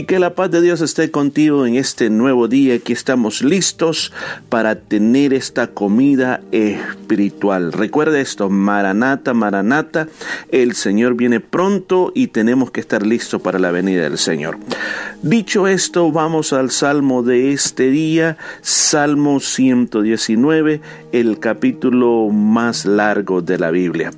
Y 0.00 0.04
que 0.04 0.18
la 0.18 0.34
paz 0.34 0.50
de 0.50 0.62
Dios 0.62 0.80
esté 0.80 1.10
contigo 1.10 1.66
en 1.66 1.74
este 1.74 2.08
nuevo 2.08 2.48
día. 2.48 2.72
Aquí 2.72 2.94
estamos 2.94 3.42
listos 3.42 4.14
para 4.48 4.76
tener 4.76 5.34
esta 5.34 5.66
comida 5.66 6.40
espiritual. 6.52 7.70
Recuerda 7.70 8.18
esto, 8.18 8.48
Maranata, 8.48 9.34
Maranata, 9.34 10.08
el 10.48 10.74
Señor 10.74 11.16
viene 11.16 11.40
pronto 11.40 12.12
y 12.14 12.28
tenemos 12.28 12.70
que 12.70 12.80
estar 12.80 13.06
listos 13.06 13.42
para 13.42 13.58
la 13.58 13.72
venida 13.72 14.04
del 14.04 14.16
Señor. 14.16 14.56
Dicho 15.22 15.66
esto, 15.66 16.10
vamos 16.10 16.54
al 16.54 16.70
salmo 16.70 17.22
de 17.22 17.52
este 17.52 17.90
día, 17.90 18.38
Salmo 18.62 19.38
119, 19.38 20.80
el 21.12 21.38
capítulo 21.40 22.30
más 22.30 22.86
largo 22.86 23.42
de 23.42 23.58
la 23.58 23.70
Biblia. 23.70 24.12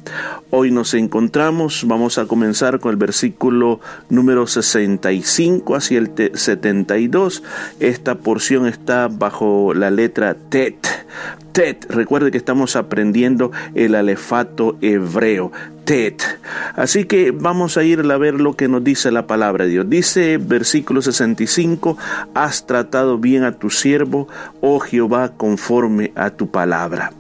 Hoy 0.51 0.70
nos 0.70 0.95
encontramos, 0.95 1.84
vamos 1.88 2.19
a 2.19 2.27
comenzar 2.27 2.78
con 2.78 2.92
el 2.92 2.98
versículo 2.98 3.80
número 4.10 4.46
65 4.46 5.71
hacia 5.74 5.98
el 5.98 6.10
72. 6.34 7.42
Esta 7.80 8.14
porción 8.16 8.66
está 8.66 9.08
bajo 9.08 9.74
la 9.74 9.90
letra 9.90 10.36
Tet. 10.48 10.76
Tet, 11.52 11.86
recuerde 11.90 12.30
que 12.30 12.38
estamos 12.38 12.76
aprendiendo 12.76 13.52
el 13.74 13.95
alefato 13.95 14.76
hebreo. 14.80 15.52
Así 16.74 17.04
que 17.04 17.32
vamos 17.32 17.77
a 17.77 17.82
ir 17.82 18.00
a 18.00 18.16
ver 18.16 18.40
lo 18.40 18.54
que 18.54 18.68
nos 18.68 18.82
dice 18.82 19.10
la 19.10 19.27
palabra 19.27 19.64
de 19.64 19.73
Dios. 19.73 19.90
Dice 19.90 20.38
versículo 20.38 21.02
65, 21.02 21.98
has 22.34 22.66
tratado 22.66 23.18
bien 23.18 23.45
a 23.45 23.52
tu 23.52 23.68
siervo, 23.68 24.28
oh 24.60 24.78
Jehová, 24.80 25.32
conforme 25.37 26.12
a 26.14 26.30
tu 26.30 26.50
palabra. 26.50 27.12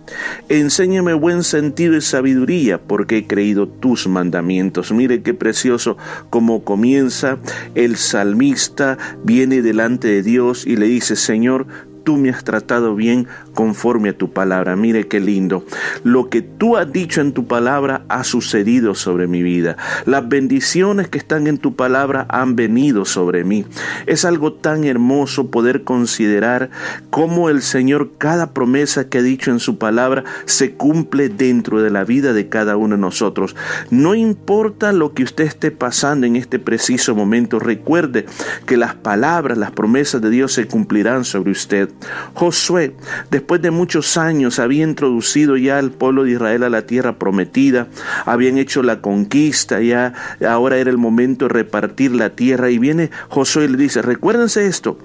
Enséñame 0.48 1.12
buen 1.14 1.42
sentido 1.42 1.96
y 1.96 2.00
sabiduría, 2.00 2.78
porque 2.78 3.18
he 3.18 3.26
creído 3.26 3.68
tus 3.68 4.06
mandamientos. 4.06 4.92
Mire 4.92 5.22
qué 5.22 5.34
precioso 5.34 5.96
como 6.30 6.64
comienza 6.64 7.38
el 7.74 7.96
salmista, 7.96 8.96
viene 9.24 9.60
delante 9.62 10.08
de 10.08 10.22
Dios 10.22 10.66
y 10.66 10.76
le 10.76 10.86
dice, 10.86 11.16
Señor, 11.16 11.66
tú 12.04 12.16
me 12.16 12.30
has 12.30 12.44
tratado 12.44 12.94
bien 12.94 13.26
conforme 13.54 14.10
a 14.10 14.18
tu 14.18 14.30
palabra. 14.32 14.76
Mire 14.76 15.08
qué 15.08 15.20
lindo. 15.20 15.64
Lo 16.04 16.28
que 16.28 16.42
tú 16.42 16.76
has 16.76 16.92
dicho 16.92 17.20
en 17.20 17.32
tu 17.32 17.46
palabra 17.46 18.04
ha 18.08 18.24
sucedido 18.24 18.94
sobre 18.94 19.26
mi 19.26 19.42
vida. 19.42 19.76
Las 20.06 20.28
bendiciones 20.28 21.08
que 21.08 21.18
están 21.18 21.46
en 21.46 21.58
tu 21.58 21.76
palabra 21.76 22.26
han 22.28 22.56
venido 22.56 23.04
sobre 23.04 23.44
mí. 23.44 23.64
Es 24.06 24.24
algo 24.24 24.52
tan 24.52 24.84
hermoso 24.84 25.50
poder 25.50 25.84
considerar 25.84 26.70
cómo 27.10 27.50
el 27.50 27.62
Señor 27.62 28.12
cada 28.18 28.52
promesa 28.52 29.08
que 29.08 29.18
ha 29.18 29.22
dicho 29.22 29.50
en 29.50 29.60
su 29.60 29.78
palabra 29.78 30.24
se 30.44 30.72
cumple 30.72 31.28
dentro 31.28 31.82
de 31.82 31.90
la 31.90 32.04
vida 32.04 32.32
de 32.32 32.48
cada 32.48 32.76
uno 32.76 32.96
de 32.96 33.00
nosotros. 33.00 33.56
No 33.90 34.14
importa 34.14 34.92
lo 34.92 35.14
que 35.14 35.22
usted 35.22 35.44
esté 35.44 35.70
pasando 35.70 36.26
en 36.26 36.36
este 36.36 36.58
preciso 36.58 37.14
momento, 37.14 37.58
recuerde 37.58 38.26
que 38.66 38.76
las 38.76 38.94
palabras, 38.94 39.58
las 39.58 39.70
promesas 39.70 40.20
de 40.22 40.30
Dios 40.30 40.52
se 40.52 40.66
cumplirán 40.66 41.24
sobre 41.24 41.52
usted. 41.52 41.91
Josué, 42.34 42.94
después 43.30 43.62
de 43.62 43.70
muchos 43.70 44.16
años, 44.16 44.58
había 44.58 44.84
introducido 44.84 45.56
ya 45.56 45.78
al 45.78 45.90
pueblo 45.90 46.24
de 46.24 46.32
Israel 46.32 46.62
a 46.64 46.70
la 46.70 46.82
tierra 46.82 47.18
prometida, 47.18 47.88
habían 48.24 48.58
hecho 48.58 48.82
la 48.82 49.00
conquista, 49.00 49.80
ya 49.80 50.12
ahora 50.46 50.78
era 50.78 50.90
el 50.90 50.98
momento 50.98 51.46
de 51.46 51.54
repartir 51.54 52.12
la 52.12 52.30
tierra. 52.30 52.70
Y 52.70 52.78
viene 52.78 53.10
Josué 53.28 53.64
y 53.64 53.68
le 53.68 53.78
dice, 53.78 54.02
recuérdense 54.02 54.66
esto, 54.66 54.98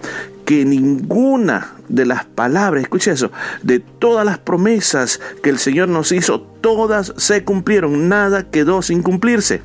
que 0.46 0.64
ninguna 0.64 1.74
de 1.90 2.06
las 2.06 2.26
palabras, 2.26 2.84
escuche 2.84 3.12
eso, 3.12 3.32
de 3.64 3.80
todas 3.80 4.26
las 4.26 4.38
promesas 4.38 5.20
que 5.44 5.50
el 5.50 5.58
Señor 5.58 5.90
nos 5.90 6.12
hizo, 6.12 6.42
todas 6.42 7.14
se 7.18 7.44
cumplieron, 7.44 8.08
nada 8.08 8.50
quedó 8.50 8.82
sin 8.82 9.04
cumplirse. 9.04 9.62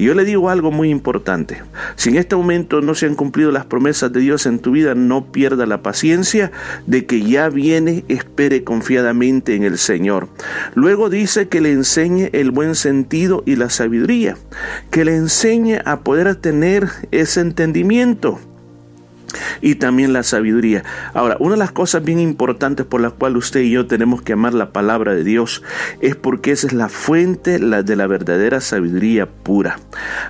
Y 0.00 0.04
yo 0.04 0.14
le 0.14 0.24
digo 0.24 0.48
algo 0.48 0.70
muy 0.70 0.88
importante. 0.88 1.58
Si 1.96 2.08
en 2.08 2.16
este 2.16 2.34
momento 2.34 2.80
no 2.80 2.94
se 2.94 3.04
han 3.04 3.14
cumplido 3.14 3.50
las 3.50 3.66
promesas 3.66 4.10
de 4.10 4.20
Dios 4.20 4.46
en 4.46 4.58
tu 4.58 4.70
vida, 4.70 4.94
no 4.94 5.30
pierda 5.30 5.66
la 5.66 5.82
paciencia 5.82 6.52
de 6.86 7.04
que 7.04 7.20
ya 7.20 7.50
viene, 7.50 8.06
espere 8.08 8.64
confiadamente 8.64 9.56
en 9.56 9.62
el 9.62 9.76
Señor. 9.76 10.28
Luego 10.74 11.10
dice 11.10 11.48
que 11.48 11.60
le 11.60 11.72
enseñe 11.72 12.30
el 12.32 12.50
buen 12.50 12.76
sentido 12.76 13.42
y 13.44 13.56
la 13.56 13.68
sabiduría, 13.68 14.38
que 14.90 15.04
le 15.04 15.16
enseñe 15.16 15.82
a 15.84 16.00
poder 16.00 16.34
tener 16.36 16.88
ese 17.10 17.42
entendimiento 17.42 18.40
y 19.60 19.76
también 19.76 20.12
la 20.12 20.22
sabiduría. 20.22 20.84
Ahora, 21.14 21.36
una 21.40 21.52
de 21.52 21.58
las 21.58 21.72
cosas 21.72 22.04
bien 22.04 22.20
importantes 22.20 22.86
por 22.86 23.00
las 23.00 23.12
cuales 23.12 23.38
usted 23.38 23.60
y 23.60 23.70
yo 23.70 23.86
tenemos 23.86 24.22
que 24.22 24.32
amar 24.32 24.54
la 24.54 24.72
palabra 24.72 25.14
de 25.14 25.24
Dios 25.24 25.62
es 26.00 26.16
porque 26.16 26.52
esa 26.52 26.66
es 26.66 26.72
la 26.72 26.88
fuente 26.88 27.58
de 27.58 27.96
la 27.96 28.06
verdadera 28.06 28.60
sabiduría 28.60 29.26
pura. 29.26 29.78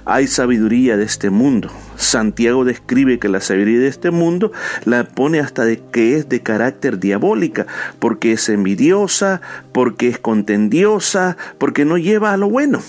Hay 0.04 0.26
sabiduría 0.26 0.96
de 0.96 1.04
este 1.04 1.30
mundo. 1.30 1.70
Santiago 2.00 2.64
describe 2.64 3.18
que 3.18 3.28
la 3.28 3.40
sabiduría 3.40 3.80
de 3.80 3.88
este 3.88 4.10
mundo 4.10 4.52
la 4.84 5.04
pone 5.04 5.40
hasta 5.40 5.64
de 5.64 5.80
que 5.92 6.16
es 6.16 6.28
de 6.28 6.40
carácter 6.40 6.98
diabólica, 6.98 7.66
porque 7.98 8.32
es 8.32 8.48
envidiosa, 8.48 9.40
porque 9.72 10.08
es 10.08 10.18
contendiosa, 10.18 11.36
porque 11.58 11.84
no 11.84 11.98
lleva 11.98 12.32
a 12.32 12.36
lo 12.36 12.48
bueno. 12.48 12.80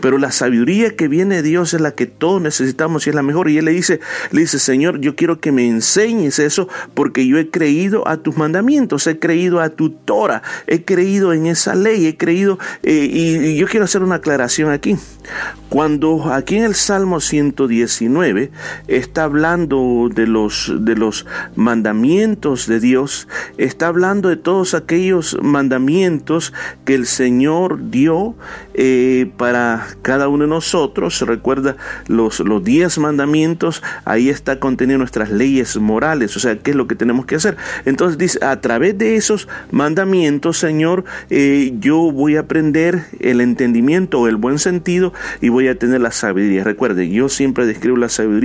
Pero 0.00 0.18
la 0.18 0.32
sabiduría 0.32 0.96
que 0.96 1.08
viene 1.08 1.36
de 1.36 1.42
Dios 1.42 1.74
es 1.74 1.80
la 1.80 1.92
que 1.92 2.06
todos 2.06 2.40
necesitamos 2.40 3.06
y 3.06 3.10
es 3.10 3.16
la 3.16 3.22
mejor. 3.22 3.50
Y 3.50 3.58
él 3.58 3.66
le 3.66 3.72
dice, 3.72 4.00
le 4.30 4.40
dice, 4.40 4.58
Señor, 4.58 5.00
yo 5.00 5.16
quiero 5.16 5.40
que 5.40 5.52
me 5.52 5.66
enseñes 5.66 6.38
eso 6.38 6.68
porque 6.94 7.26
yo 7.26 7.38
he 7.38 7.50
creído 7.50 8.06
a 8.08 8.16
tus 8.16 8.36
mandamientos, 8.36 9.06
he 9.06 9.18
creído 9.18 9.60
a 9.60 9.70
tu 9.70 9.90
Torah, 9.90 10.42
he 10.66 10.84
creído 10.84 11.32
en 11.32 11.46
esa 11.46 11.74
ley, 11.74 12.06
he 12.06 12.16
creído, 12.16 12.58
eh, 12.82 13.08
y, 13.10 13.56
yo 13.56 13.66
quiero 13.66 13.84
hacer 13.84 14.02
una 14.02 14.16
aclaración 14.16 14.70
aquí. 14.70 14.96
Cuando 15.68 16.32
aquí 16.32 16.56
en 16.56 16.64
el 16.64 16.74
Salmo 16.74 17.20
119 17.20 18.50
está 18.88 19.24
hablando 19.24 20.08
de 20.12 20.26
los, 20.26 20.72
de 20.78 20.96
los 20.96 21.26
mandamientos 21.54 22.66
de 22.66 22.80
Dios, 22.80 23.28
está 23.58 23.88
hablando 23.88 24.28
de 24.28 24.36
todos 24.36 24.74
aquellos 24.74 25.36
mandamientos 25.42 26.52
que 26.84 26.94
el 26.94 27.06
Señor 27.06 27.90
dio 27.90 28.34
eh, 28.74 29.30
para 29.36 29.86
cada 30.02 30.28
uno 30.28 30.44
de 30.44 30.50
nosotros. 30.50 31.20
Recuerda 31.20 31.76
los, 32.08 32.40
los 32.40 32.62
diez 32.62 32.98
mandamientos, 32.98 33.82
ahí 34.04 34.28
está 34.28 34.58
contenido 34.58 34.98
nuestras 34.98 35.30
leyes 35.30 35.76
morales, 35.76 36.36
o 36.36 36.40
sea, 36.40 36.58
qué 36.58 36.70
es 36.70 36.76
lo 36.76 36.86
que 36.86 36.94
tenemos 36.94 37.26
que 37.26 37.36
hacer. 37.36 37.56
Entonces 37.84 38.18
dice, 38.18 38.44
a 38.44 38.60
través 38.60 38.96
de 38.98 39.16
esos 39.16 39.48
mandamientos, 39.70 40.58
Señor, 40.58 41.04
eh, 41.30 41.74
yo 41.78 42.12
voy 42.12 42.36
a 42.36 42.40
aprender 42.40 43.04
el 43.20 43.40
entendimiento 43.40 44.20
o 44.20 44.28
el 44.28 44.36
buen 44.36 44.58
sentido 44.58 45.12
y 45.40 45.48
voy 45.48 45.68
a 45.68 45.78
tener 45.78 46.00
la 46.00 46.10
sabiduría. 46.10 46.64
Recuerde, 46.64 47.08
yo 47.08 47.28
siempre 47.28 47.66
describo 47.66 47.96
la 47.96 48.08
sabiduría, 48.08 48.36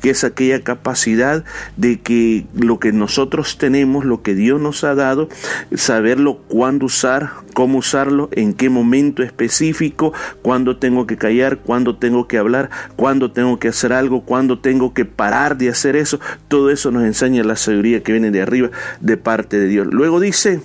que 0.00 0.10
es 0.10 0.24
aquella 0.24 0.62
capacidad 0.62 1.44
de 1.76 2.00
que 2.00 2.46
lo 2.54 2.78
que 2.78 2.92
nosotros 2.92 3.58
tenemos, 3.58 4.04
lo 4.04 4.22
que 4.22 4.34
Dios 4.34 4.60
nos 4.60 4.84
ha 4.84 4.94
dado, 4.94 5.28
saberlo 5.74 6.38
cuándo 6.48 6.86
usar, 6.86 7.30
cómo 7.54 7.78
usarlo, 7.78 8.28
en 8.32 8.54
qué 8.54 8.70
momento 8.70 9.22
específico, 9.22 10.12
cuándo 10.42 10.76
tengo 10.76 11.06
que 11.06 11.16
callar, 11.16 11.58
cuándo 11.58 11.96
tengo 11.96 12.28
que 12.28 12.38
hablar, 12.38 12.70
cuándo 12.96 13.32
tengo 13.32 13.58
que 13.58 13.68
hacer 13.68 13.92
algo, 13.92 14.22
cuándo 14.22 14.60
tengo 14.60 14.94
que 14.94 15.04
parar 15.04 15.56
de 15.56 15.68
hacer 15.68 15.96
eso. 15.96 16.20
Todo 16.48 16.70
eso 16.70 16.90
nos 16.90 17.04
enseña 17.04 17.42
la 17.44 17.56
sabiduría 17.56 18.02
que 18.02 18.12
viene 18.12 18.30
de 18.30 18.42
arriba 18.42 18.70
de 19.00 19.16
parte 19.16 19.58
de 19.58 19.66
Dios. 19.66 19.88
Luego 19.90 20.20
dice, 20.20 20.60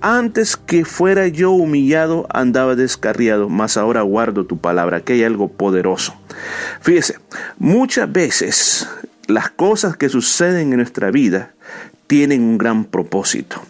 antes 0.00 0.56
que 0.56 0.84
fuera 0.84 1.28
yo 1.28 1.52
humillado 1.52 2.26
andaba 2.30 2.74
descarriado, 2.74 3.48
mas 3.48 3.76
ahora 3.76 4.02
guardo 4.02 4.44
tu 4.44 4.58
palabra, 4.58 5.00
que 5.00 5.14
hay 5.14 5.24
algo 5.24 5.48
poderoso. 5.48 6.14
Fíjese, 6.80 7.18
muchas 7.58 8.10
veces 8.10 8.21
las 9.26 9.50
cosas 9.50 9.96
que 9.96 10.08
suceden 10.08 10.72
en 10.72 10.78
nuestra 10.78 11.10
vida 11.10 11.52
tienen 12.06 12.42
un 12.42 12.58
gran 12.58 12.84
propósito. 12.84 13.62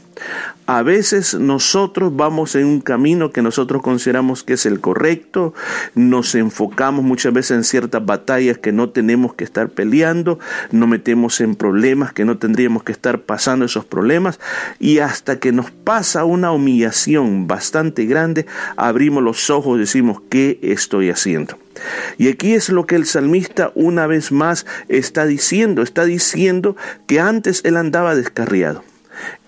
A 0.67 0.83
veces 0.83 1.35
nosotros 1.35 2.15
vamos 2.15 2.55
en 2.55 2.67
un 2.67 2.81
camino 2.81 3.33
que 3.33 3.43
nosotros 3.43 3.83
consideramos 3.83 4.45
que 4.45 4.55
es 4.55 4.65
el 4.65 4.81
correcto, 4.81 5.55
nos 5.95 6.35
enfocamos 6.37 7.05
muchas 7.05 7.33
veces 7.33 7.57
en 7.57 7.65
ciertas 7.65 8.07
batallas 8.07 8.59
que 8.59 8.71
no 8.71 8.91
tenemos 8.91 9.35
que 9.35 9.43
estar 9.43 9.69
peleando, 9.71 10.39
nos 10.71 10.89
metemos 10.89 11.41
en 11.41 11.57
problemas 11.57 12.13
que 12.13 12.25
no 12.25 12.39
tendríamos 12.39 12.85
que 12.85 12.93
estar 12.93 13.21
pasando 13.23 13.65
esos 13.65 13.85
problemas 13.85 14.39
y 14.79 15.01
hasta 15.01 15.41
que 15.41 15.51
nos 15.51 15.71
pasa 15.73 16.25
una 16.25 16.53
humillación 16.53 17.49
bastante 17.49 18.07
grande, 18.07 18.47
abrimos 18.77 19.23
los 19.23 19.51
ojos 19.51 19.77
y 19.77 19.81
decimos, 19.81 20.23
¿qué 20.31 20.61
estoy 20.63 21.11
haciendo? 21.11 21.59
Y 22.19 22.29
aquí 22.29 22.55
es 22.55 22.69
lo 22.69 22.87
que 22.87 22.97
el 22.97 23.07
salmista 23.07 23.73
una 23.75 24.07
vez 24.07 24.33
más 24.33 24.67
está 24.89 25.27
diciendo, 25.27 25.83
está 25.83 26.05
diciendo 26.05 26.77
que 27.07 27.21
antes 27.21 27.61
él 27.65 27.77
andaba 27.77 28.15
descarriado 28.15 28.85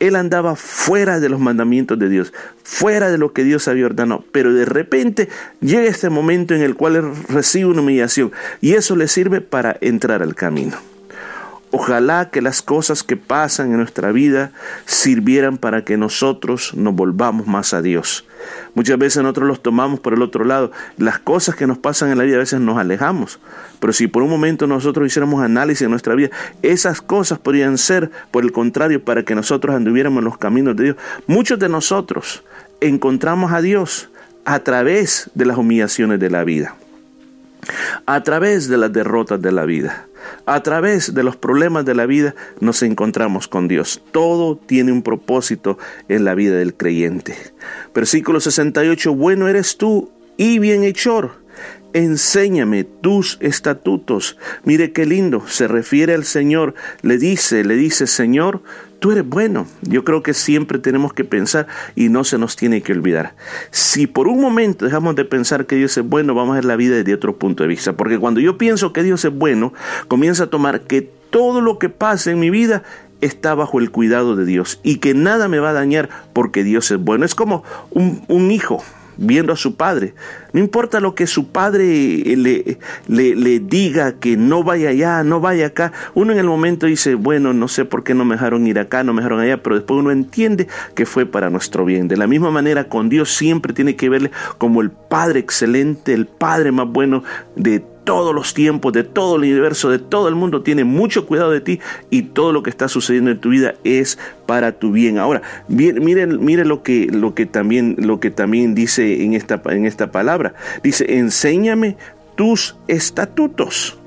él 0.01 0.17
andaba 0.17 0.57
fuera 0.57 1.21
de 1.21 1.29
los 1.29 1.41
mandamientos 1.41 1.99
de 1.99 2.09
Dios, 2.09 2.33
fuera 2.63 3.11
de 3.11 3.19
lo 3.19 3.33
que 3.33 3.45
Dios 3.45 3.69
había 3.69 3.87
ordenado. 3.87 4.25
Pero 4.33 4.53
de 4.53 4.65
repente 4.65 5.29
llega 5.61 5.85
este 5.85 6.11
momento 6.11 6.55
en 6.55 6.63
el 6.63 6.75
cual 6.75 6.97
él 6.97 7.13
recibe 7.29 7.67
una 7.67 7.81
humillación 7.81 8.33
y 8.61 8.75
eso 8.75 8.97
le 8.97 9.09
sirve 9.09 9.41
para 9.41 9.77
entrar 9.81 10.23
al 10.23 10.35
camino. 10.35 10.77
Ojalá 11.77 12.31
que 12.31 12.41
las 12.41 12.63
cosas 12.63 13.03
que 13.03 13.17
pasan 13.17 13.73
en 13.73 13.79
nuestra 13.79 14.13
vida 14.13 14.53
sirvieran 14.87 15.59
para 15.59 15.83
que 15.83 15.97
nosotros 15.97 16.73
nos 16.75 16.95
volvamos 16.95 17.49
más 17.49 17.75
a 17.75 17.83
Dios. 17.83 18.25
Muchas 18.77 18.97
veces 18.97 19.25
nosotros 19.25 19.49
los 19.49 19.61
tomamos 19.61 19.99
por 19.99 20.15
el 20.15 20.23
otro 20.23 20.45
lado. 20.45 20.71
Las 20.99 21.19
cosas 21.19 21.57
que 21.57 21.67
nos 21.67 21.79
pasan 21.79 22.13
en 22.13 22.19
la 22.19 22.23
vida 22.23 22.37
a 22.37 22.39
veces 22.39 22.61
nos 22.61 22.79
alejamos. 22.79 23.41
Pero 23.81 23.93
si 23.93 24.07
por 24.07 24.23
un 24.23 24.31
momento 24.31 24.69
nosotros 24.69 25.09
hiciéramos 25.09 25.43
análisis 25.43 25.83
en 25.83 25.91
nuestra 25.91 26.15
vida, 26.15 26.31
esas 26.63 27.01
cosas 27.01 27.41
podrían 27.41 27.77
ser, 27.77 28.09
por 28.31 28.45
el 28.45 28.53
contrario, 28.53 29.05
para 29.05 29.25
que 29.25 29.35
nosotros 29.35 29.75
anduviéramos 29.75 30.21
en 30.21 30.27
los 30.27 30.39
caminos 30.39 30.77
de 30.77 30.85
Dios. 30.85 30.97
Muchos 31.27 31.59
de 31.59 31.69
nosotros 31.69 32.45
encontramos 32.81 33.51
a 33.51 33.61
Dios 33.61 34.11
a 34.45 34.61
través 34.61 35.29
de 35.35 35.45
las 35.45 35.59
humillaciones 35.59 36.21
de 36.21 36.31
la 36.31 36.45
vida, 36.45 36.77
a 38.07 38.23
través 38.23 38.69
de 38.69 38.77
las 38.77 38.93
derrotas 38.93 39.43
de 39.43 39.51
la 39.51 39.65
vida. 39.65 40.07
A 40.47 40.63
través 40.63 41.15
de 41.15 41.23
los 41.23 41.37
problemas 41.37 41.85
de 41.85 41.95
la 41.95 42.07
vida 42.07 42.35
nos 42.61 42.83
encontramos 42.83 43.49
con 43.49 43.69
Dios. 43.69 44.03
Todo 44.13 44.57
tiene 44.57 44.93
un 44.93 45.03
propósito 45.03 45.79
en 46.09 46.25
la 46.25 46.35
vida 46.35 46.57
del 46.57 46.75
creyente. 46.75 47.37
Versículo 47.95 48.41
68, 48.41 49.15
bueno 49.15 49.49
eres 49.49 49.77
tú 49.77 50.11
y 50.37 50.59
bienhechor. 50.59 51.45
Enséñame 51.93 52.83
tus 52.83 53.39
estatutos. 53.41 54.37
Mire 54.65 54.93
qué 54.93 55.07
lindo, 55.07 55.47
se 55.47 55.69
refiere 55.69 56.15
al 56.15 56.25
Señor, 56.25 56.75
le 57.03 57.19
dice, 57.19 57.63
le 57.63 57.77
dice, 57.77 58.09
Señor, 58.09 58.63
tú 59.05 59.13
eres 59.13 59.29
bueno. 59.29 59.67
Yo 59.83 60.03
creo 60.03 60.23
que 60.23 60.33
siempre 60.33 60.79
tenemos 60.79 61.13
que 61.13 61.25
pensar 61.25 61.67
y 61.95 62.09
no 62.09 62.25
se 62.25 62.39
nos 62.39 62.57
tiene 62.57 62.81
que 62.81 62.93
olvidar. 62.93 63.35
Si 63.71 64.07
por 64.07 64.29
un 64.29 64.41
momento 64.41 64.87
dejamos 64.87 65.15
de 65.15 65.27
pensar 65.27 65.67
que 65.67 65.77
Dios 65.77 65.95
es 65.99 66.09
bueno, 66.09 66.35
vamos 66.35 66.53
a 66.53 66.55
ver 66.55 66.65
la 66.65 66.75
vida 66.75 66.97
desde 66.97 67.13
otro 67.13 67.37
punto 67.37 67.65
de 67.65 67.69
vista. 67.69 67.93
Porque 67.93 68.19
cuando 68.19 68.41
yo 68.41 68.57
pienso 68.57 68.95
que 68.95 69.03
Dios 69.03 69.23
es 69.27 69.31
bueno, 69.31 69.75
comienza 70.09 70.45
a 70.45 70.47
tomar 70.47 70.85
que 70.85 71.03
todo 71.03 71.61
lo 71.61 71.79
que 71.79 71.91
pasa 71.91 72.31
en 72.31 72.41
mi 72.41 72.49
vida 72.49 72.83
está 73.21 73.55
bajo 73.55 73.79
el 73.79 73.91
cuidado 73.91 74.37
de 74.37 74.47
Dios 74.47 74.81
y 74.83 74.97
que 75.01 75.13
nada 75.13 75.49
me 75.49 75.59
va 75.59 75.69
a 75.69 75.75
dañar 75.75 76.09
porque 76.33 76.65
Dios 76.65 76.91
es 76.91 76.97
bueno. 76.97 77.27
Es 77.27 77.35
como 77.35 77.63
un, 77.91 78.25
un 78.29 78.51
hijo 78.51 78.83
viendo 79.17 79.53
a 79.53 79.57
su 79.57 79.77
padre. 79.77 80.15
No 80.53 80.61
importa 80.61 81.01
lo 81.01 81.15
que 81.15 81.27
su 81.27 81.49
padre 81.49 81.85
le, 82.37 82.79
le, 83.09 83.61
diga, 83.61 84.19
que 84.21 84.37
no 84.37 84.63
vaya 84.63 84.91
allá, 84.91 85.25
no 85.25 85.41
vaya 85.41 85.67
acá. 85.67 85.93
Uno 86.15 86.33
en 86.33 86.39
el 86.39 86.47
momento 86.47 86.87
dice, 86.87 87.15
bueno, 87.15 87.53
no 87.53 87.69
sé 87.69 87.85
por 87.85 88.05
qué 88.05 88.15
no 88.15 88.25
me 88.25 88.35
dejaron 88.35 88.67
ir 88.67 88.79
acá, 88.79 89.03
no 89.03 89.13
me 89.13 89.21
dejaron 89.21 89.41
allá, 89.41 89.63
pero 89.63 89.77
después 89.77 89.99
uno 89.99 90.11
entiende 90.11 90.69
que 90.95 91.07
fue 91.07 91.27
para 91.27 91.51
nuestro 91.51 91.85
bien. 91.85 92.09
De 92.09 92.17
la 92.17 92.27
misma 92.27 92.51
manera, 92.51 92.89
con 92.89 93.09
Dios 93.09 93.35
siempre 93.35 93.73
tiene 93.73 93.97
que 93.97 94.09
verle 94.09 94.31
como 94.59 94.81
el 94.81 94.91
Padre 94.91 95.41
excelente, 95.41 96.13
el 96.13 96.27
Padre 96.27 96.73
más 96.73 96.89
bueno 96.89 97.25
de 97.57 97.85
todos 98.05 98.35
los 98.35 98.55
tiempos, 98.55 98.93
de 98.93 99.03
todo 99.03 99.37
el 99.37 99.43
universo, 99.43 99.91
de 99.91 99.99
todo 99.99 100.29
el 100.29 100.35
mundo, 100.35 100.63
tiene 100.63 100.85
mucho 100.85 101.27
cuidado 101.27 101.51
de 101.51 101.61
ti 101.61 101.81
y 102.11 102.23
todo 102.23 102.53
lo 102.53 102.63
que 102.63 102.71
está 102.71 102.89
sucediendo 102.89 103.31
en 103.31 103.39
tu 103.39 103.49
vida 103.49 103.75
es 103.83 104.19
para 104.47 104.73
tu 104.73 104.93
bien. 104.93 105.19
Ahora, 105.19 105.43
miren, 105.69 106.45
miren 106.45 106.69
lo 106.69 106.83
que, 106.83 107.09
lo 107.11 107.35
que 107.35 107.47
también, 107.47 107.97
lo 107.99 108.21
que 108.21 108.31
también 108.31 108.75
dice 108.75 109.25
en 109.25 109.35
esta, 109.35 109.61
en 109.67 109.87
esta 109.87 110.13
palabra. 110.13 110.55
Dice, 110.83 111.19
enséñame 111.19 111.97
tus 112.37 112.77
estatutos. 112.89 113.99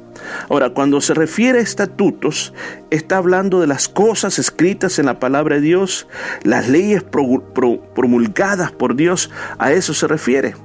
Ahora, 0.49 0.69
cuando 0.71 1.01
se 1.01 1.13
refiere 1.13 1.59
a 1.59 1.61
estatutos, 1.61 2.53
está 2.89 3.17
hablando 3.17 3.59
de 3.59 3.67
las 3.67 3.87
cosas 3.87 4.39
escritas 4.39 4.99
en 4.99 5.05
la 5.05 5.19
palabra 5.19 5.55
de 5.55 5.61
Dios, 5.61 6.07
las 6.43 6.69
leyes 6.69 7.03
promulgadas 7.03 8.71
por 8.71 8.95
Dios, 8.95 9.29
a 9.57 9.71
eso 9.71 9.93
se 9.93 10.07
refiere. 10.07 10.55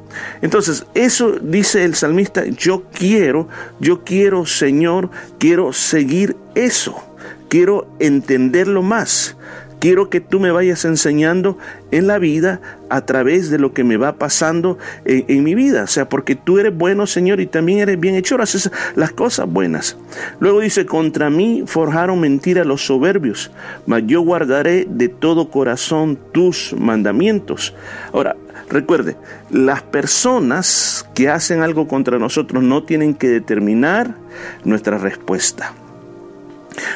Entonces, 0.41 0.87
eso 0.95 1.33
dice 1.41 1.85
el 1.85 1.95
salmista, 1.95 2.45
yo 2.47 2.85
quiero, 2.93 3.49
yo 3.81 4.05
quiero, 4.05 4.47
Señor, 4.47 5.11
quiero 5.39 5.73
seguir 5.73 6.37
eso, 6.55 7.03
quiero 7.49 7.89
entenderlo 7.99 8.83
más. 8.83 9.37
Quiero 9.83 10.11
que 10.11 10.21
tú 10.21 10.39
me 10.39 10.53
vayas 10.53 10.85
enseñando 10.85 11.59
en 11.91 12.07
la 12.07 12.21
vida 12.21 12.61
a 12.89 13.05
través 13.05 13.51
de 13.51 13.59
lo 13.59 13.75
que 13.75 13.83
me 13.83 13.97
va 13.97 14.13
pasando 14.13 14.79
en, 15.05 15.43
mi 15.43 15.57
vida. 15.57 15.83
O 15.83 15.87
sea, 15.89 16.09
porque 16.09 16.37
tú 16.37 16.61
eres 16.61 16.73
bueno, 16.73 17.05
Señor, 17.09 17.41
y 17.41 17.47
también 17.47 17.81
eres 17.81 17.99
bien 17.99 18.15
hecho, 18.15 18.41
haces 18.41 18.71
las 18.95 19.11
cosas 19.11 19.53
buenas. 19.53 19.97
Luego 20.39 20.61
dice, 20.61 20.87
contra 20.87 21.31
mí 21.31 21.65
forjaron 21.67 22.21
mentira 22.21 22.63
los 22.63 22.87
soberbios, 22.87 23.51
mas 23.85 24.05
yo 24.07 24.21
guardaré 24.21 24.87
de 24.89 25.09
todo 25.09 25.51
corazón 25.51 26.17
tus 26.31 26.77
mandamientos. 26.79 27.75
Ahora, 28.13 28.37
recuerde, 28.71 29.17
las 29.51 29.83
personas 29.83 31.05
que 31.13 31.29
hacen 31.29 31.61
algo 31.61 31.89
contra 31.89 32.21
nosotros 32.21 32.63
no 32.63 32.85
tienen 32.85 33.15
que 33.15 33.29
determinar 33.29 34.15
nuestra 34.63 34.97
respuesta. 34.97 35.75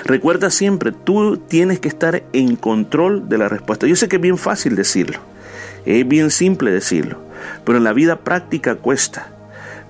Recuerda 0.05 0.51
siempre, 0.51 0.93
tú 0.93 1.37
tienes 1.37 1.81
que 1.81 1.89
estar 1.89 2.23
en 2.33 2.57
control 2.57 3.29
de 3.29 3.39
la 3.39 3.49
respuesta. 3.49 3.87
Yo 3.87 3.97
sé 3.97 4.09
que 4.09 4.17
es 4.17 4.23
bien 4.23 4.39
fácil 4.39 4.77
decirlo, 4.77 5.19
es 5.85 6.07
bien 6.07 6.31
simple 6.31 6.71
decirlo, 6.71 7.19
pero 7.65 7.79
en 7.79 7.85
la 7.85 7.93
vida 7.93 8.21
práctica 8.21 8.77
cuesta. 8.77 9.33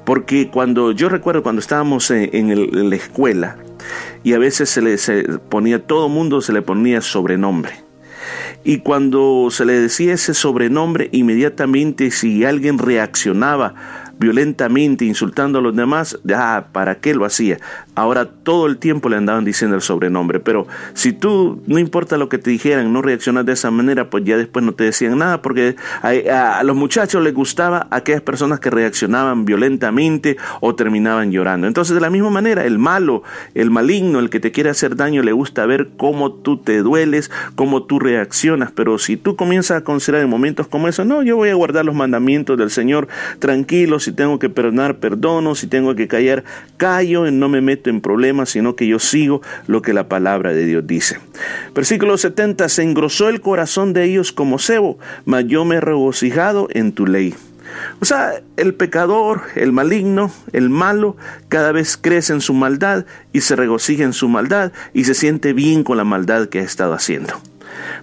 Porque 0.05 0.50
cuando 0.50 0.93
yo 0.93 1.09
recuerdo 1.09 1.43
cuando 1.43 1.61
estábamos 1.61 2.12
en, 2.12 2.91
la 2.91 2.94
escuela 2.94 3.56
y 4.23 4.35
a 4.35 4.38
veces 4.38 4.71
se 4.71 4.81
le 4.81 4.97
ponía, 5.49 5.83
todo 5.85 6.09
mundo 6.09 6.41
se 6.41 6.53
le 6.53 6.62
ponía 6.62 7.00
sobrenombre. 7.00 7.73
Y 8.62 8.79
cuando 8.79 9.49
se 9.50 9.65
le 9.65 9.81
decía 9.81 10.15
ese 10.15 10.35
sobrenombre, 10.35 11.09
inmediatamente 11.12 12.11
si 12.11 12.44
alguien 12.44 12.79
reaccionaba 12.79 13.75
violentamente 14.18 15.04
insultando 15.04 15.58
a 15.58 15.62
los 15.62 15.74
demás, 15.74 16.18
ya, 16.24 16.68
¿para 16.72 16.96
qué 16.96 17.14
lo 17.14 17.24
hacía? 17.24 17.58
Ahora 17.94 18.26
todo 18.26 18.66
el 18.66 18.78
tiempo 18.78 19.08
le 19.08 19.16
andaban 19.16 19.44
diciendo 19.44 19.76
el 19.76 19.82
sobrenombre, 19.82 20.40
pero 20.40 20.66
si 20.94 21.12
tú, 21.12 21.62
no 21.66 21.78
importa 21.78 22.16
lo 22.16 22.28
que 22.28 22.38
te 22.38 22.50
dijeran, 22.50 22.92
no 22.92 23.02
reaccionas 23.02 23.46
de 23.46 23.52
esa 23.52 23.70
manera, 23.70 24.10
pues 24.10 24.24
ya 24.24 24.36
después 24.36 24.64
no 24.64 24.72
te 24.72 24.84
decían 24.84 25.18
nada, 25.18 25.42
porque 25.42 25.76
a, 26.02 26.62
los 26.64 26.76
muchachos 26.76 27.22
les 27.22 27.34
gustaba 27.34 27.86
aquellas 27.90 28.22
personas 28.22 28.60
que 28.60 28.70
reaccionaban 28.70 29.44
violentamente 29.44 30.36
o 30.60 30.74
terminaban 30.74 31.30
llorando. 31.30 31.66
Entonces, 31.66 31.94
de 31.94 32.00
la 32.00 32.10
misma 32.10 32.30
manera, 32.30 32.64
el 32.64 32.78
malo, 32.78 33.22
el 33.54 33.70
maligno, 33.70 34.18
el 34.18 34.30
que 34.30 34.40
te 34.40 34.52
quiere 34.52 34.70
hacer 34.70 34.96
daño, 34.96 35.22
le 35.22 35.32
gusta 35.32 35.66
ver 35.66 35.90
cómo 35.96 36.32
tú 36.32 36.58
te 36.58 36.82
dueles, 36.82 37.30
cómo 37.54 37.84
tú 37.84 37.98
reaccionas, 37.98 38.72
pero 38.72 38.98
si 38.98 39.16
tú 39.16 39.36
comienzas 39.36 39.78
a 39.78 39.84
considerar 39.84 40.22
en 40.22 40.30
momentos 40.30 40.66
como 40.66 40.88
eso, 40.88 41.04
no, 41.04 41.22
yo 41.22 41.36
voy 41.36 41.50
a 41.50 41.54
guardar 41.54 41.84
los 41.84 41.94
mandamientos 41.94 42.58
del 42.58 42.70
Señor 42.70 43.08
tranquilos, 43.38 44.06
si 44.06 44.12
tengo 44.12 44.38
que 44.38 44.49
perdonar, 44.49 44.99
perdono, 44.99 45.56
si 45.56 45.67
tengo 45.67 45.97
que 45.97 46.06
callar, 46.06 46.44
callo, 46.76 47.29
no 47.32 47.49
me 47.49 47.61
meto 47.61 47.91
en 47.91 48.00
problemas, 48.00 48.50
sino 48.50 48.76
que 48.76 48.87
yo 48.87 49.00
sigo 49.00 49.43
lo 49.67 49.82
que 49.82 49.93
la 49.93 50.08
palabra 50.08 50.53
de 50.53 50.64
Dios 50.64 50.87
dice. 50.87 51.19
Versículo 51.75 52.17
70, 52.17 52.69
se 52.69 52.85
engrosó 52.85 53.29
el 53.29 53.41
corazón 53.41 53.93
de 53.93 54.05
ellos 54.05 54.31
como 54.31 54.61
cebo, 54.61 54.97
mas 55.25 55.44
yo 55.49 55.64
me 55.64 55.76
he 55.76 55.81
regocijado 55.81 56.69
en 56.70 56.93
tu 56.93 57.05
ley. 57.05 57.35
O 58.00 58.05
sea, 58.05 58.41
el 58.56 58.75
pecador, 58.75 59.42
el 59.57 59.73
maligno, 59.73 60.30
el 60.52 60.71
malo, 60.71 61.16
cada 61.49 61.73
vez 61.73 61.97
crece 61.97 62.33
en 62.33 62.40
su 62.40 62.54
maldad 62.54 63.07
y 63.33 63.40
se 63.40 63.57
regocija 63.57 64.04
en 64.04 64.12
su 64.12 64.28
maldad 64.28 64.71
y 64.95 65.02
se 65.02 65.14
siente 65.14 65.52
bien 65.52 65.83
con 65.83 65.97
la 65.97 66.04
maldad 66.04 66.47
que 66.47 66.61
ha 66.61 66.62
estado 66.62 66.95
haciendo. 66.95 67.35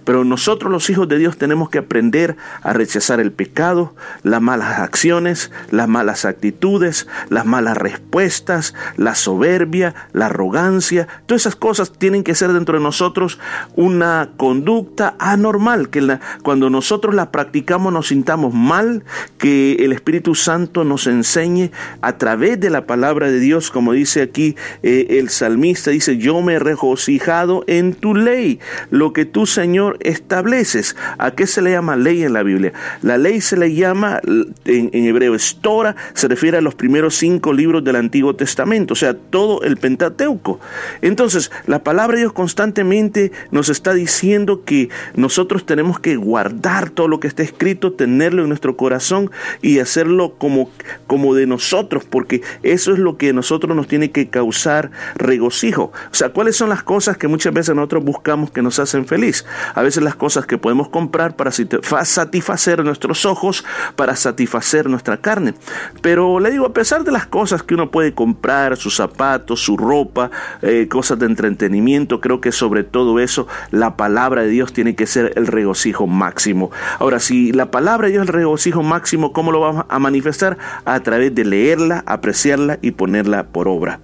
Pero 0.04 0.24
nosotros 0.24 0.70
los 0.70 0.88
hijos 0.90 1.08
de 1.08 1.18
Dios 1.18 1.36
tenemos 1.36 1.70
que 1.70 1.78
aprender 1.78 2.36
a 2.62 2.72
rechazar 2.72 3.20
el 3.20 3.32
pecado, 3.32 3.94
las 4.22 4.40
malas 4.40 4.78
acciones, 4.80 5.50
las 5.70 5.88
malas 5.88 6.24
actitudes, 6.24 7.06
las 7.28 7.46
malas 7.46 7.76
respuestas, 7.76 8.74
la 8.96 9.14
soberbia, 9.14 9.94
la 10.12 10.26
arrogancia. 10.26 11.08
Todas 11.26 11.42
esas 11.42 11.56
cosas 11.56 11.92
tienen 11.92 12.24
que 12.24 12.34
ser 12.34 12.52
dentro 12.52 12.78
de 12.78 12.84
nosotros 12.84 13.38
una 13.74 14.30
conducta 14.36 15.14
anormal, 15.18 15.88
que 15.90 16.18
cuando 16.42 16.70
nosotros 16.70 17.14
la 17.14 17.30
practicamos 17.30 17.92
nos 17.92 18.08
sintamos 18.08 18.54
mal, 18.54 19.04
que 19.38 19.74
el 19.80 19.92
Espíritu 19.92 20.34
Santo 20.34 20.84
nos 20.84 21.06
enseñe 21.06 21.70
a 22.00 22.18
través 22.18 22.60
de 22.60 22.70
la 22.70 22.86
palabra 22.86 23.30
de 23.30 23.38
Dios, 23.40 23.70
como 23.70 23.92
dice 23.92 24.22
aquí 24.22 24.56
eh, 24.82 25.06
el 25.10 25.30
salmista, 25.30 25.90
dice, 25.90 26.18
yo 26.18 26.40
me 26.42 26.54
he 26.54 26.58
regocijado 26.58 27.64
en 27.66 27.94
tu 27.94 28.14
ley, 28.14 28.60
lo 28.90 29.12
que 29.12 29.24
tú, 29.24 29.46
Señor, 29.64 29.96
estableces. 30.00 30.94
¿A 31.16 31.30
qué 31.30 31.46
se 31.46 31.62
le 31.62 31.70
llama 31.70 31.96
ley 31.96 32.22
en 32.22 32.34
la 32.34 32.42
Biblia? 32.42 32.74
La 33.00 33.16
ley 33.16 33.40
se 33.40 33.56
le 33.56 33.74
llama, 33.74 34.20
en, 34.66 34.90
hebreo, 34.92 35.34
es 35.34 35.56
Torah, 35.62 35.96
se 36.12 36.28
refiere 36.28 36.58
a 36.58 36.60
los 36.60 36.74
primeros 36.74 37.14
cinco 37.14 37.50
libros 37.50 37.82
del 37.82 37.96
Antiguo 37.96 38.36
Testamento, 38.36 38.92
o 38.92 38.94
sea, 38.94 39.14
todo 39.14 39.62
el 39.62 39.78
Pentateuco. 39.78 40.60
Entonces, 41.00 41.50
la 41.66 41.82
palabra 41.82 42.16
de 42.16 42.24
Dios 42.24 42.34
constantemente 42.34 43.32
nos 43.52 43.70
está 43.70 43.94
diciendo 43.94 44.64
que 44.66 44.90
nosotros 45.14 45.64
tenemos 45.64 45.98
que 45.98 46.16
guardar 46.16 46.90
todo 46.90 47.08
lo 47.08 47.18
que 47.18 47.28
está 47.28 47.42
escrito, 47.42 47.94
tenerlo 47.94 48.42
en 48.42 48.48
nuestro 48.48 48.76
corazón 48.76 49.30
y 49.62 49.78
hacerlo 49.78 50.34
como, 50.36 50.70
como 51.06 51.34
de 51.34 51.46
nosotros, 51.46 52.04
porque 52.04 52.42
eso 52.62 52.92
es 52.92 52.98
lo 52.98 53.16
que 53.16 53.30
a 53.30 53.32
nosotros 53.32 53.74
nos 53.74 53.88
tiene 53.88 54.10
que 54.10 54.28
causar 54.28 54.90
regocijo. 55.14 55.84
O 55.84 56.14
sea, 56.14 56.28
¿cuáles 56.28 56.54
son 56.54 56.68
las 56.68 56.82
cosas 56.82 57.16
que 57.16 57.28
muchas 57.28 57.54
veces 57.54 57.74
nosotros 57.74 58.04
buscamos 58.04 58.50
que 58.50 58.60
nos 58.60 58.78
hacen 58.78 59.06
feliz? 59.06 59.46
A 59.74 59.82
veces 59.82 60.02
las 60.02 60.14
cosas 60.14 60.46
que 60.46 60.58
podemos 60.58 60.88
comprar 60.88 61.36
para 61.36 61.50
satisfacer 61.50 62.84
nuestros 62.84 63.26
ojos, 63.26 63.64
para 63.96 64.16
satisfacer 64.16 64.88
nuestra 64.88 65.18
carne. 65.18 65.54
Pero 66.02 66.40
le 66.40 66.50
digo, 66.50 66.66
a 66.66 66.72
pesar 66.72 67.04
de 67.04 67.12
las 67.12 67.26
cosas 67.26 67.62
que 67.62 67.74
uno 67.74 67.90
puede 67.90 68.14
comprar, 68.14 68.76
sus 68.76 68.96
zapatos, 68.96 69.60
su 69.60 69.76
ropa, 69.76 70.30
eh, 70.62 70.88
cosas 70.88 71.18
de 71.18 71.26
entretenimiento, 71.26 72.20
creo 72.20 72.40
que 72.40 72.52
sobre 72.52 72.84
todo 72.84 73.18
eso 73.18 73.46
la 73.70 73.96
palabra 73.96 74.42
de 74.42 74.48
Dios 74.48 74.72
tiene 74.72 74.94
que 74.94 75.06
ser 75.06 75.32
el 75.36 75.46
regocijo 75.46 76.06
máximo. 76.06 76.70
Ahora, 76.98 77.20
si 77.20 77.52
la 77.52 77.70
palabra 77.70 78.06
de 78.06 78.12
Dios 78.12 78.24
es 78.24 78.28
el 78.28 78.34
regocijo 78.34 78.82
máximo, 78.82 79.32
¿cómo 79.32 79.52
lo 79.52 79.60
vamos 79.60 79.84
a 79.88 79.98
manifestar? 79.98 80.58
A 80.84 81.00
través 81.00 81.34
de 81.34 81.44
leerla, 81.44 82.02
apreciarla 82.06 82.78
y 82.82 82.92
ponerla 82.92 83.46
por 83.48 83.68
obra. 83.68 84.00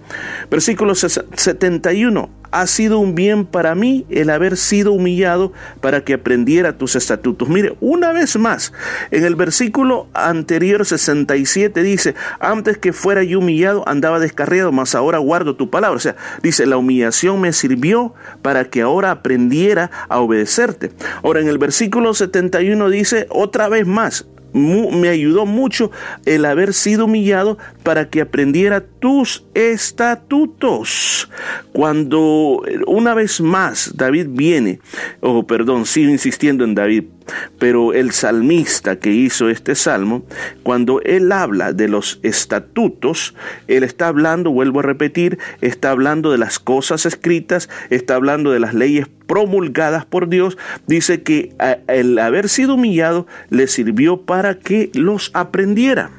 Versículo 0.49 0.95
71 0.95 2.40
ha 2.51 2.67
sido 2.67 2.99
un 2.99 3.15
bien 3.15 3.45
para 3.45 3.75
mí 3.75 4.05
el 4.09 4.29
haber 4.29 4.57
sido 4.57 4.91
humillado 4.91 5.53
para 5.79 6.03
que 6.03 6.13
aprendiera 6.13 6.77
tus 6.77 6.95
estatutos. 6.95 7.49
Mire, 7.49 7.75
una 7.79 8.11
vez 8.13 8.37
más, 8.37 8.73
en 9.09 9.23
el 9.23 9.35
versículo 9.35 10.07
anterior 10.13 10.85
67 10.85 11.81
dice, 11.83 12.15
antes 12.39 12.77
que 12.77 12.93
fuera 12.93 13.23
yo 13.23 13.39
humillado 13.39 13.87
andaba 13.87 14.19
descarriado, 14.19 14.71
mas 14.71 14.95
ahora 14.95 15.17
guardo 15.17 15.55
tu 15.55 15.69
palabra. 15.69 15.97
O 15.97 15.99
sea, 15.99 16.15
dice, 16.43 16.65
la 16.65 16.77
humillación 16.77 17.41
me 17.41 17.53
sirvió 17.53 18.13
para 18.41 18.65
que 18.65 18.81
ahora 18.81 19.11
aprendiera 19.11 19.91
a 20.09 20.19
obedecerte. 20.19 20.91
Ahora 21.23 21.39
en 21.39 21.47
el 21.47 21.57
versículo 21.57 22.13
71 22.13 22.89
dice, 22.89 23.27
otra 23.29 23.69
vez 23.69 23.87
más, 23.87 24.25
me 24.53 25.09
ayudó 25.09 25.45
mucho 25.45 25.91
el 26.25 26.45
haber 26.45 26.73
sido 26.73 27.05
humillado 27.05 27.57
para 27.83 28.09
que 28.09 28.21
aprendiera 28.21 28.81
tus 28.81 29.45
estatutos. 29.53 31.29
Cuando 31.71 32.61
una 32.87 33.13
vez 33.13 33.41
más 33.41 33.93
David 33.95 34.27
viene, 34.29 34.79
o 35.21 35.39
oh, 35.39 35.47
perdón, 35.47 35.85
sigo 35.85 36.09
insistiendo 36.09 36.63
en 36.63 36.75
David, 36.75 37.05
pero 37.59 37.93
el 37.93 38.11
salmista 38.11 38.97
que 38.97 39.11
hizo 39.11 39.49
este 39.49 39.75
salmo, 39.75 40.23
cuando 40.63 41.01
él 41.01 41.31
habla 41.31 41.73
de 41.73 41.87
los 41.87 42.19
estatutos, 42.23 43.35
él 43.67 43.83
está 43.83 44.07
hablando, 44.07 44.51
vuelvo 44.51 44.79
a 44.79 44.83
repetir, 44.83 45.39
está 45.61 45.91
hablando 45.91 46.31
de 46.31 46.37
las 46.37 46.59
cosas 46.59 47.05
escritas, 47.05 47.69
está 47.89 48.15
hablando 48.15 48.51
de 48.51 48.59
las 48.59 48.73
leyes 48.73 49.07
promulgadas 49.27 50.05
por 50.05 50.27
Dios, 50.27 50.57
dice 50.87 51.23
que 51.23 51.53
el 51.87 52.19
haber 52.19 52.49
sido 52.49 52.75
humillado 52.75 53.27
le 53.49 53.67
sirvió 53.67 54.21
para 54.21 54.59
que 54.59 54.91
los 54.93 55.31
aprendiera. 55.33 56.11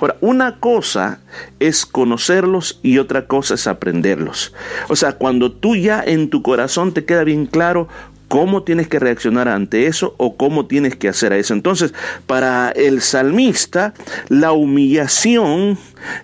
Ahora, 0.00 0.16
una 0.20 0.60
cosa 0.60 1.20
es 1.58 1.86
conocerlos 1.86 2.78
y 2.82 2.98
otra 2.98 3.26
cosa 3.26 3.54
es 3.54 3.66
aprenderlos. 3.66 4.52
O 4.88 4.96
sea, 4.96 5.12
cuando 5.12 5.50
tú 5.50 5.76
ya 5.76 6.02
en 6.04 6.30
tu 6.30 6.42
corazón 6.42 6.92
te 6.92 7.04
queda 7.04 7.24
bien 7.24 7.46
claro 7.46 7.88
cómo 8.32 8.62
tienes 8.62 8.88
que 8.88 8.98
reaccionar 8.98 9.46
ante 9.46 9.88
eso 9.88 10.14
o 10.16 10.38
cómo 10.38 10.64
tienes 10.64 10.96
que 10.96 11.06
hacer 11.06 11.34
eso. 11.34 11.52
Entonces, 11.52 11.92
para 12.26 12.70
el 12.70 13.02
salmista, 13.02 13.92
la 14.30 14.52
humillación, 14.52 15.76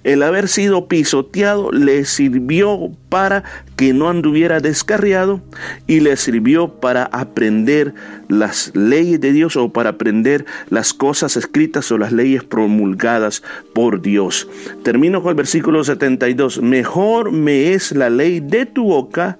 el 0.04 0.22
haber 0.22 0.48
sido 0.48 0.88
pisoteado, 0.88 1.70
le 1.70 2.06
sirvió 2.06 2.92
para 3.10 3.44
que 3.76 3.92
no 3.92 4.08
anduviera 4.08 4.60
descarriado 4.60 5.42
y 5.86 6.00
le 6.00 6.16
sirvió 6.16 6.80
para 6.80 7.04
aprender 7.04 7.92
las 8.28 8.74
leyes 8.74 9.20
de 9.20 9.32
Dios 9.32 9.56
o 9.56 9.70
para 9.70 9.90
aprender 9.90 10.46
las 10.70 10.94
cosas 10.94 11.36
escritas 11.36 11.92
o 11.92 11.98
las 11.98 12.12
leyes 12.12 12.42
promulgadas 12.42 13.42
por 13.74 14.00
Dios. 14.00 14.48
Termino 14.82 15.22
con 15.22 15.28
el 15.28 15.36
versículo 15.36 15.84
72. 15.84 16.62
Mejor 16.62 17.32
me 17.32 17.74
es 17.74 17.92
la 17.92 18.08
ley 18.08 18.40
de 18.40 18.64
tu 18.64 18.84
boca 18.84 19.38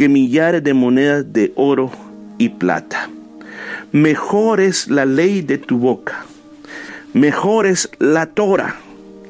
que 0.00 0.08
millares 0.08 0.64
de 0.64 0.72
monedas 0.72 1.30
de 1.30 1.52
oro 1.56 1.90
y 2.38 2.48
plata. 2.48 3.10
Mejor 3.92 4.58
es 4.58 4.88
la 4.88 5.04
ley 5.04 5.42
de 5.42 5.58
tu 5.58 5.76
boca. 5.76 6.24
Mejor 7.12 7.66
es 7.66 7.90
la 7.98 8.24
Torah, 8.24 8.76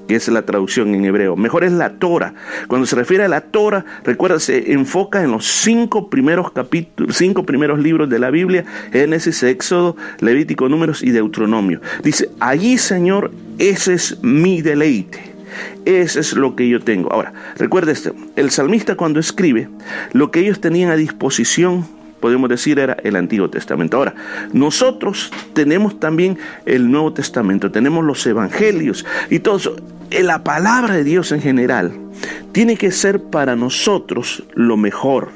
que 0.06 0.14
es 0.14 0.28
la 0.28 0.42
traducción 0.42 0.94
en 0.94 1.04
hebreo. 1.04 1.34
Mejor 1.34 1.64
es 1.64 1.72
la 1.72 1.94
Torah. 1.94 2.34
Cuando 2.68 2.86
se 2.86 2.94
refiere 2.94 3.24
a 3.24 3.28
la 3.28 3.40
Torah, 3.40 3.84
recuerda, 4.04 4.38
se 4.38 4.72
enfoca 4.72 5.24
en 5.24 5.32
los 5.32 5.44
cinco 5.44 6.08
primeros 6.08 6.52
capítulos, 6.52 7.16
cinco 7.16 7.44
primeros 7.44 7.80
libros 7.80 8.08
de 8.08 8.20
la 8.20 8.30
Biblia, 8.30 8.64
Génesis, 8.92 9.42
Éxodo, 9.42 9.96
Levítico, 10.20 10.68
Números 10.68 11.02
y 11.02 11.10
Deuteronomio. 11.10 11.80
Dice, 12.04 12.30
allí, 12.38 12.78
Señor, 12.78 13.32
ese 13.58 13.94
es 13.94 14.22
mi 14.22 14.62
deleite. 14.62 15.29
Ese 15.98 16.20
es 16.20 16.34
lo 16.34 16.54
que 16.54 16.68
yo 16.68 16.78
tengo. 16.78 17.12
Ahora, 17.12 17.32
recuerde 17.56 17.90
esto, 17.90 18.14
el 18.36 18.50
salmista 18.50 18.94
cuando 18.94 19.18
escribe, 19.18 19.68
lo 20.12 20.30
que 20.30 20.38
ellos 20.38 20.60
tenían 20.60 20.92
a 20.92 20.96
disposición, 20.96 21.84
podemos 22.20 22.48
decir, 22.48 22.78
era 22.78 22.96
el 23.02 23.16
Antiguo 23.16 23.50
Testamento. 23.50 23.96
Ahora, 23.96 24.14
nosotros 24.52 25.32
tenemos 25.52 25.98
también 25.98 26.38
el 26.64 26.88
Nuevo 26.92 27.12
Testamento, 27.12 27.72
tenemos 27.72 28.04
los 28.04 28.24
Evangelios 28.24 29.04
y 29.30 29.40
todo 29.40 29.56
eso. 29.56 29.76
La 30.22 30.44
palabra 30.44 30.94
de 30.94 31.02
Dios 31.02 31.32
en 31.32 31.42
general 31.42 31.92
tiene 32.52 32.76
que 32.76 32.92
ser 32.92 33.20
para 33.20 33.56
nosotros 33.56 34.44
lo 34.54 34.76
mejor, 34.76 35.30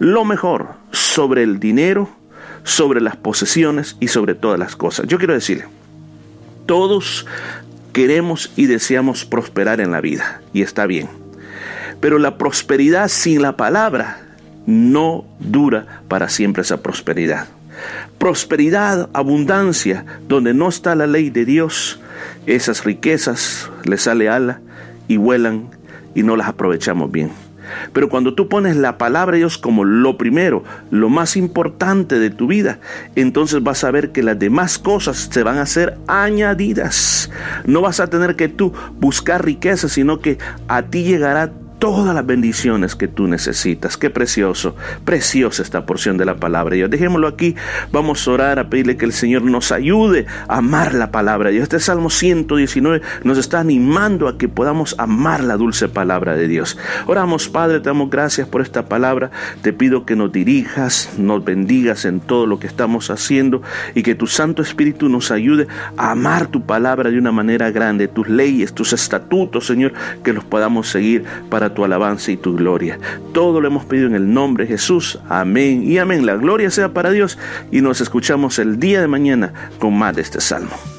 lo 0.00 0.24
mejor 0.24 0.70
sobre 0.90 1.44
el 1.44 1.60
dinero, 1.60 2.08
sobre 2.64 3.00
las 3.00 3.14
posesiones 3.14 3.96
y 4.00 4.08
sobre 4.08 4.34
todas 4.34 4.58
las 4.58 4.74
cosas. 4.74 5.06
Yo 5.06 5.18
quiero 5.18 5.34
decir, 5.34 5.64
todos 6.66 7.26
queremos 7.94 8.52
y 8.56 8.66
deseamos 8.66 9.24
prosperar 9.24 9.80
en 9.80 9.92
la 9.92 10.02
vida, 10.02 10.42
y 10.52 10.60
está 10.60 10.84
bien. 10.84 11.08
Pero 12.00 12.18
la 12.18 12.36
prosperidad 12.36 13.08
sin 13.08 13.40
la 13.40 13.56
palabra 13.56 14.20
no 14.66 15.24
dura 15.38 16.02
para 16.08 16.28
siempre 16.28 16.62
esa 16.62 16.82
prosperidad. 16.82 17.46
Prosperidad, 18.18 19.08
abundancia, 19.14 20.04
donde 20.28 20.52
no 20.52 20.68
está 20.68 20.94
la 20.94 21.06
ley 21.06 21.30
de 21.30 21.44
Dios, 21.44 22.00
esas 22.46 22.84
riquezas 22.84 23.70
le 23.84 23.96
sale 23.96 24.28
ala 24.28 24.60
y 25.08 25.16
vuelan 25.16 25.70
y 26.14 26.24
no 26.24 26.36
las 26.36 26.48
aprovechamos 26.48 27.10
bien. 27.10 27.30
Pero 27.92 28.08
cuando 28.08 28.34
tú 28.34 28.48
pones 28.48 28.76
la 28.76 28.98
palabra 28.98 29.32
de 29.32 29.38
Dios 29.38 29.58
como 29.58 29.84
lo 29.84 30.16
primero, 30.18 30.64
lo 30.90 31.08
más 31.08 31.36
importante 31.36 32.18
de 32.18 32.30
tu 32.30 32.46
vida, 32.46 32.78
entonces 33.16 33.62
vas 33.62 33.84
a 33.84 33.90
ver 33.90 34.12
que 34.12 34.22
las 34.22 34.38
demás 34.38 34.78
cosas 34.78 35.28
se 35.30 35.42
van 35.42 35.58
a 35.58 35.66
ser 35.66 35.98
añadidas. 36.06 37.30
No 37.64 37.80
vas 37.80 38.00
a 38.00 38.08
tener 38.08 38.36
que 38.36 38.48
tú 38.48 38.72
buscar 39.00 39.44
riqueza, 39.44 39.88
sino 39.88 40.20
que 40.20 40.38
a 40.68 40.82
ti 40.82 41.04
llegará 41.04 41.52
todas 41.84 42.14
las 42.14 42.24
bendiciones 42.24 42.96
que 42.96 43.08
tú 43.08 43.28
necesitas. 43.28 43.98
Qué 43.98 44.08
precioso, 44.08 44.74
preciosa 45.04 45.62
esta 45.62 45.84
porción 45.84 46.16
de 46.16 46.24
la 46.24 46.36
palabra 46.36 46.70
de 46.70 46.76
Dios. 46.78 46.90
Dejémoslo 46.90 47.28
aquí, 47.28 47.56
vamos 47.92 48.26
a 48.26 48.30
orar, 48.30 48.58
a 48.58 48.70
pedirle 48.70 48.96
que 48.96 49.04
el 49.04 49.12
Señor 49.12 49.42
nos 49.42 49.70
ayude 49.70 50.24
a 50.48 50.56
amar 50.56 50.94
la 50.94 51.10
palabra 51.10 51.50
de 51.50 51.56
Dios. 51.56 51.64
Este 51.64 51.80
Salmo 51.80 52.08
119 52.08 53.02
nos 53.24 53.36
está 53.36 53.60
animando 53.60 54.28
a 54.28 54.38
que 54.38 54.48
podamos 54.48 54.94
amar 54.96 55.44
la 55.44 55.58
dulce 55.58 55.90
palabra 55.90 56.34
de 56.34 56.48
Dios. 56.48 56.78
Oramos, 57.06 57.50
Padre, 57.50 57.80
te 57.80 57.90
damos 57.90 58.08
gracias 58.08 58.48
por 58.48 58.62
esta 58.62 58.86
palabra. 58.86 59.30
Te 59.60 59.74
pido 59.74 60.06
que 60.06 60.16
nos 60.16 60.32
dirijas, 60.32 61.10
nos 61.18 61.44
bendigas 61.44 62.06
en 62.06 62.20
todo 62.20 62.46
lo 62.46 62.58
que 62.58 62.66
estamos 62.66 63.10
haciendo 63.10 63.60
y 63.94 64.02
que 64.02 64.14
tu 64.14 64.26
Santo 64.26 64.62
Espíritu 64.62 65.10
nos 65.10 65.30
ayude 65.30 65.66
a 65.98 66.12
amar 66.12 66.46
tu 66.46 66.64
palabra 66.64 67.10
de 67.10 67.18
una 67.18 67.30
manera 67.30 67.70
grande, 67.70 68.08
tus 68.08 68.26
leyes, 68.26 68.72
tus 68.72 68.94
estatutos, 68.94 69.66
Señor, 69.66 69.92
que 70.22 70.32
los 70.32 70.44
podamos 70.44 70.88
seguir 70.88 71.24
para 71.50 71.73
tu 71.74 71.84
alabanza 71.84 72.32
y 72.32 72.36
tu 72.36 72.54
gloria. 72.54 72.98
Todo 73.32 73.60
lo 73.60 73.68
hemos 73.68 73.84
pedido 73.84 74.06
en 74.06 74.14
el 74.14 74.32
nombre 74.32 74.64
de 74.64 74.70
Jesús. 74.70 75.18
Amén 75.28 75.82
y 75.84 75.98
amén. 75.98 76.24
La 76.26 76.36
gloria 76.36 76.70
sea 76.70 76.94
para 76.94 77.10
Dios 77.10 77.38
y 77.70 77.80
nos 77.80 78.00
escuchamos 78.00 78.58
el 78.58 78.78
día 78.78 79.00
de 79.00 79.08
mañana 79.08 79.52
con 79.78 79.96
más 79.98 80.16
de 80.16 80.22
este 80.22 80.40
salmo. 80.40 80.93